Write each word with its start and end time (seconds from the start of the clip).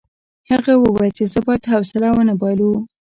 هغه 0.51 0.73
وویل 0.77 1.11
چې 1.17 1.23
باید 1.45 1.69
حوصله 1.71 2.07
ونه 2.13 2.33
بایلو. 2.41 2.71